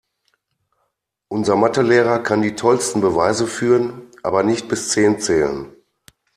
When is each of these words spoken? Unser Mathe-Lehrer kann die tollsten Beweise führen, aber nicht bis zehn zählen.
Unser 1.27 1.55
Mathe-Lehrer 1.57 2.23
kann 2.23 2.41
die 2.41 2.55
tollsten 2.55 3.01
Beweise 3.01 3.45
führen, 3.45 4.09
aber 4.23 4.41
nicht 4.41 4.67
bis 4.67 4.89
zehn 4.89 5.19
zählen. 5.19 5.75